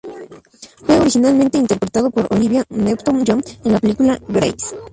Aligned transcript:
Fue 0.83 0.97
originalmente 0.97 1.59
interpretado 1.59 2.09
por 2.09 2.25
Olivia 2.31 2.65
Newton-John 2.69 3.43
en 3.63 3.71
la 3.71 3.79
película 3.79 4.17
"Grease". 4.29 4.75